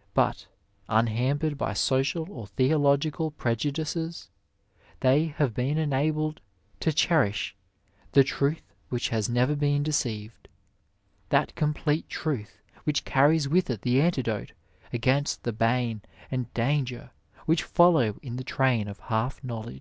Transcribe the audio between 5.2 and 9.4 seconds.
have been enabled to cherish" the truth which has